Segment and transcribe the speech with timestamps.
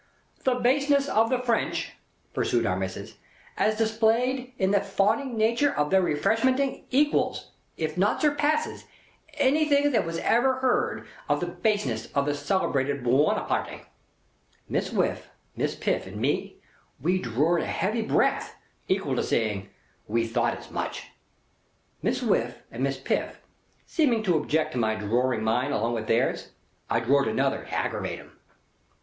[0.45, 1.91] "The baseness of the French,"
[2.33, 3.17] pursued Our Missis,
[3.55, 8.85] "as displayed in the fawning nature of their Refreshmenting, equals, if not surpasses,
[9.35, 13.85] anythink as was ever heard of the baseness of the celebrated Buonaparte."
[14.67, 16.55] Miss Whiff, Miss Piff and me,
[16.99, 18.55] we drored a heavy breath,
[18.87, 19.69] equal to saying,
[20.07, 21.11] "We thought as much!"
[22.01, 23.39] Miss Whiff and Miss Piff
[23.85, 26.53] seeming to object to my droring mine along with theirs,
[26.89, 28.31] I drored another, to aggravate 'em.